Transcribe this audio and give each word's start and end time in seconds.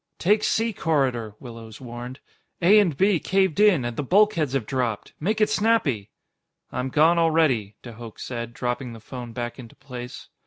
"Take 0.17 0.43
C 0.43 0.73
corridor," 0.73 1.35
Willows 1.39 1.79
warned. 1.79 2.21
"A 2.59 2.79
and 2.79 2.97
B 2.97 3.19
caved 3.19 3.59
in, 3.59 3.85
and 3.85 3.95
the 3.95 4.01
bulkheads 4.01 4.53
have 4.53 4.65
dropped. 4.65 5.13
Make 5.19 5.39
it 5.39 5.47
snappy!" 5.47 6.09
"I'm 6.71 6.89
gone 6.89 7.19
already," 7.19 7.75
de 7.83 7.91
Hooch 7.91 8.19
said, 8.19 8.51
dropping 8.55 8.93
the 8.93 8.99
phone 8.99 9.31
back 9.31 9.59
into 9.59 9.75
place. 9.75 10.29